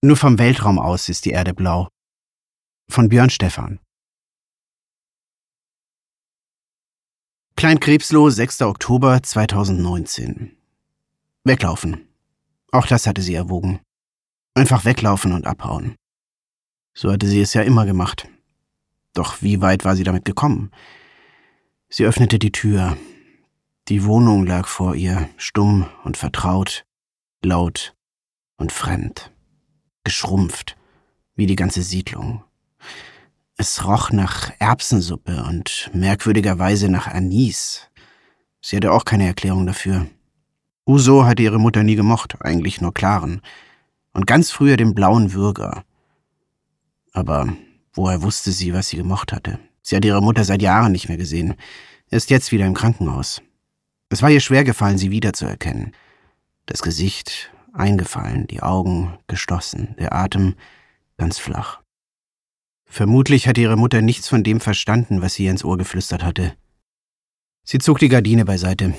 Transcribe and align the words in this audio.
Nur 0.00 0.16
vom 0.16 0.38
Weltraum 0.38 0.78
aus 0.78 1.08
ist 1.08 1.24
die 1.24 1.30
Erde 1.30 1.54
blau. 1.54 1.88
Von 2.88 3.08
Björn 3.08 3.30
Stephan. 3.30 3.80
Kleinkrebsloh, 7.56 8.30
6. 8.30 8.62
Oktober 8.62 9.20
2019. 9.20 10.56
Weglaufen. 11.42 12.06
Auch 12.70 12.86
das 12.86 13.08
hatte 13.08 13.22
sie 13.22 13.34
erwogen. 13.34 13.80
Einfach 14.54 14.84
weglaufen 14.84 15.32
und 15.32 15.48
abhauen. 15.48 15.96
So 16.94 17.10
hatte 17.10 17.26
sie 17.26 17.40
es 17.40 17.54
ja 17.54 17.62
immer 17.62 17.84
gemacht. 17.84 18.28
Doch 19.14 19.42
wie 19.42 19.60
weit 19.60 19.84
war 19.84 19.96
sie 19.96 20.04
damit 20.04 20.24
gekommen? 20.24 20.70
Sie 21.88 22.04
öffnete 22.04 22.38
die 22.38 22.52
Tür. 22.52 22.96
Die 23.88 24.04
Wohnung 24.04 24.46
lag 24.46 24.68
vor 24.68 24.94
ihr, 24.94 25.28
stumm 25.38 25.88
und 26.04 26.16
vertraut, 26.16 26.84
laut 27.42 27.96
und 28.58 28.70
fremd 28.70 29.32
geschrumpft, 30.08 30.74
wie 31.36 31.44
die 31.44 31.54
ganze 31.54 31.82
Siedlung. 31.82 32.42
Es 33.58 33.84
roch 33.84 34.10
nach 34.10 34.50
Erbsensuppe 34.58 35.44
und 35.44 35.90
merkwürdigerweise 35.92 36.88
nach 36.88 37.08
Anis. 37.08 37.90
Sie 38.62 38.76
hatte 38.76 38.90
auch 38.90 39.04
keine 39.04 39.26
Erklärung 39.26 39.66
dafür. 39.66 40.06
Uso 40.86 41.26
hatte 41.26 41.42
ihre 41.42 41.58
Mutter 41.58 41.82
nie 41.82 41.94
gemocht, 41.94 42.36
eigentlich 42.40 42.80
nur 42.80 42.94
Klaren. 42.94 43.42
Und 44.14 44.26
ganz 44.26 44.50
früher 44.50 44.78
den 44.78 44.94
blauen 44.94 45.34
Würger. 45.34 45.84
Aber 47.12 47.52
woher 47.92 48.22
wusste 48.22 48.50
sie, 48.50 48.72
was 48.72 48.88
sie 48.88 48.96
gemocht 48.96 49.30
hatte? 49.34 49.58
Sie 49.82 49.94
hatte 49.94 50.08
ihre 50.08 50.22
Mutter 50.22 50.44
seit 50.44 50.62
Jahren 50.62 50.92
nicht 50.92 51.08
mehr 51.08 51.18
gesehen. 51.18 51.54
Ist 52.10 52.30
jetzt 52.30 52.50
wieder 52.50 52.64
im 52.64 52.72
Krankenhaus. 52.72 53.42
Es 54.08 54.22
war 54.22 54.30
ihr 54.30 54.40
schwer 54.40 54.64
gefallen, 54.64 54.96
sie 54.96 55.10
wiederzuerkennen. 55.10 55.92
Das 56.64 56.80
Gesicht, 56.80 57.50
eingefallen, 57.72 58.46
die 58.46 58.62
Augen 58.62 59.18
geschlossen, 59.26 59.94
der 59.98 60.12
Atem 60.12 60.54
ganz 61.16 61.38
flach. 61.38 61.80
Vermutlich 62.84 63.46
hatte 63.46 63.60
ihre 63.60 63.76
Mutter 63.76 64.00
nichts 64.00 64.28
von 64.28 64.42
dem 64.42 64.60
verstanden, 64.60 65.20
was 65.20 65.34
sie 65.34 65.44
ihr 65.44 65.50
ins 65.50 65.64
Ohr 65.64 65.76
geflüstert 65.76 66.22
hatte. 66.22 66.54
Sie 67.62 67.78
zog 67.78 67.98
die 67.98 68.08
Gardine 68.08 68.44
beiseite. 68.44 68.94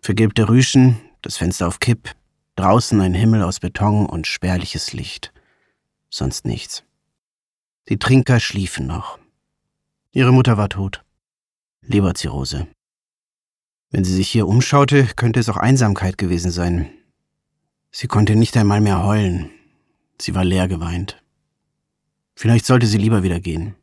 Vergilbte 0.00 0.48
Rüschen, 0.48 1.00
das 1.22 1.36
Fenster 1.36 1.66
auf 1.66 1.80
Kipp, 1.80 2.14
draußen 2.54 3.00
ein 3.00 3.14
Himmel 3.14 3.42
aus 3.42 3.58
Beton 3.58 4.06
und 4.06 4.26
spärliches 4.28 4.92
Licht. 4.92 5.32
Sonst 6.08 6.46
nichts. 6.46 6.84
Die 7.88 7.98
Trinker 7.98 8.38
schliefen 8.38 8.86
noch. 8.86 9.18
Ihre 10.12 10.32
Mutter 10.32 10.56
war 10.56 10.68
tot. 10.68 11.04
Leberzirrhose. 11.82 12.68
Wenn 13.90 14.04
sie 14.04 14.14
sich 14.14 14.28
hier 14.28 14.46
umschaute, 14.46 15.06
könnte 15.16 15.40
es 15.40 15.48
auch 15.48 15.56
Einsamkeit 15.56 16.18
gewesen 16.18 16.50
sein, 16.50 16.90
Sie 17.98 18.08
konnte 18.08 18.36
nicht 18.36 18.54
einmal 18.58 18.82
mehr 18.82 19.04
heulen. 19.04 19.48
Sie 20.20 20.34
war 20.34 20.44
leer 20.44 20.68
geweint. 20.68 21.24
Vielleicht 22.34 22.66
sollte 22.66 22.86
sie 22.86 22.98
lieber 22.98 23.22
wieder 23.22 23.40
gehen. 23.40 23.74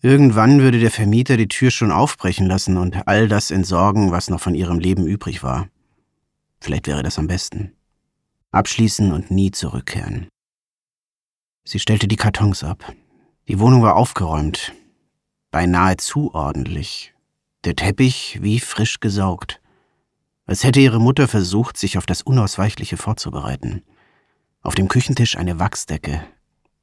Irgendwann 0.00 0.60
würde 0.60 0.78
der 0.78 0.92
Vermieter 0.92 1.36
die 1.36 1.48
Tür 1.48 1.72
schon 1.72 1.90
aufbrechen 1.90 2.46
lassen 2.46 2.76
und 2.76 3.08
all 3.08 3.26
das 3.26 3.50
entsorgen, 3.50 4.12
was 4.12 4.30
noch 4.30 4.38
von 4.38 4.54
ihrem 4.54 4.78
Leben 4.78 5.04
übrig 5.08 5.42
war. 5.42 5.68
Vielleicht 6.60 6.86
wäre 6.86 7.02
das 7.02 7.18
am 7.18 7.26
besten. 7.26 7.72
Abschließen 8.52 9.12
und 9.12 9.32
nie 9.32 9.50
zurückkehren. 9.50 10.28
Sie 11.64 11.80
stellte 11.80 12.06
die 12.06 12.14
Kartons 12.14 12.62
ab. 12.62 12.94
Die 13.48 13.58
Wohnung 13.58 13.82
war 13.82 13.96
aufgeräumt, 13.96 14.72
beinahe 15.50 15.96
zu 15.96 16.32
ordentlich. 16.34 17.12
Der 17.64 17.74
Teppich 17.74 18.38
wie 18.42 18.60
frisch 18.60 19.00
gesaugt 19.00 19.60
als 20.46 20.64
hätte 20.64 20.80
ihre 20.80 21.00
Mutter 21.00 21.28
versucht, 21.28 21.76
sich 21.76 21.98
auf 21.98 22.06
das 22.06 22.22
Unausweichliche 22.22 22.96
vorzubereiten. 22.96 23.82
Auf 24.62 24.74
dem 24.74 24.88
Küchentisch 24.88 25.36
eine 25.36 25.58
Wachsdecke, 25.58 26.24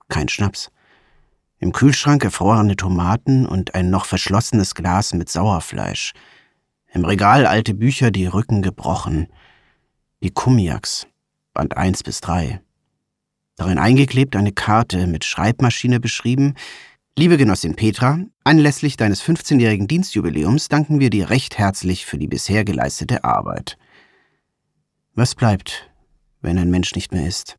kein 0.09 0.29
Schnaps. 0.29 0.71
Im 1.59 1.71
Kühlschrank 1.71 2.23
erfrorene 2.23 2.75
Tomaten 2.75 3.45
und 3.45 3.75
ein 3.75 3.89
noch 3.89 4.05
verschlossenes 4.05 4.73
Glas 4.73 5.13
mit 5.13 5.29
Sauerfleisch. 5.29 6.13
Im 6.91 7.05
Regal 7.05 7.45
alte 7.45 7.73
Bücher, 7.73 8.11
die 8.11 8.25
Rücken 8.25 8.61
gebrochen. 8.61 9.27
Die 10.23 10.31
Kumiaks, 10.31 11.07
Band 11.53 11.77
1 11.77 12.03
bis 12.03 12.19
3. 12.21 12.61
Darin 13.55 13.77
eingeklebt 13.77 14.35
eine 14.35 14.51
Karte 14.51 15.05
mit 15.05 15.23
Schreibmaschine 15.23 15.99
beschrieben, 15.99 16.55
Liebe 17.17 17.35
Genossin 17.35 17.75
Petra, 17.75 18.19
anlässlich 18.45 18.95
deines 18.95 19.21
15-jährigen 19.21 19.85
Dienstjubiläums 19.85 20.69
danken 20.69 21.01
wir 21.01 21.09
dir 21.09 21.29
recht 21.29 21.57
herzlich 21.57 22.05
für 22.05 22.17
die 22.17 22.27
bisher 22.27 22.63
geleistete 22.63 23.25
Arbeit. 23.25 23.77
Was 25.13 25.35
bleibt, 25.35 25.91
wenn 26.39 26.57
ein 26.57 26.71
Mensch 26.71 26.95
nicht 26.95 27.11
mehr 27.11 27.27
ist? 27.27 27.57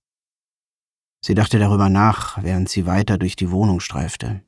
Sie 1.21 1.35
dachte 1.35 1.59
darüber 1.59 1.91
nach, 1.91 2.43
während 2.43 2.71
sie 2.71 2.87
weiter 2.87 3.19
durch 3.19 3.37
die 3.37 3.51
Wohnung 3.51 3.81
streifte. 3.81 4.43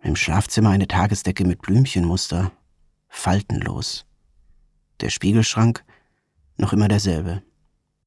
Im 0.00 0.14
Schlafzimmer 0.14 0.70
eine 0.70 0.86
Tagesdecke 0.86 1.44
mit 1.44 1.60
Blümchenmuster, 1.60 2.52
faltenlos. 3.08 4.06
Der 5.00 5.10
Spiegelschrank 5.10 5.84
noch 6.56 6.72
immer 6.72 6.86
derselbe, 6.86 7.42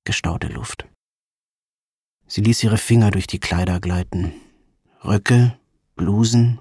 gestaute 0.05 0.47
Luft. 0.47 0.87
Sie 2.25 2.41
ließ 2.41 2.63
ihre 2.63 2.77
Finger 2.77 3.11
durch 3.11 3.27
die 3.27 3.39
Kleider 3.39 3.81
gleiten. 3.81 4.33
Röcke, 5.03 5.59
Blusen, 5.95 6.59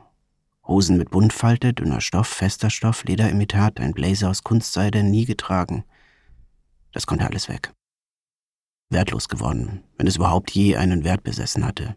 Hosen 0.67 0.97
mit 0.97 1.11
Buntfalte, 1.11 1.75
dünner 1.75 2.01
Stoff, 2.01 2.29
fester 2.29 2.71
Stoff, 2.71 3.05
Lederimitat, 3.05 3.81
ein 3.81 3.93
Blazer 3.93 4.31
aus 4.31 4.45
Kunstseide, 4.45 5.03
nie 5.03 5.25
getragen. 5.25 5.85
Das 6.93 7.07
konnte 7.07 7.27
alles 7.27 7.49
weg. 7.49 7.73
Wertlos 8.91 9.29
geworden, 9.29 9.83
wenn 9.99 10.07
es 10.07 10.17
überhaupt 10.17 10.53
je 10.53 10.77
einen 10.77 11.03
Wert 11.03 11.25
besessen 11.25 11.67
hatte. 11.67 11.97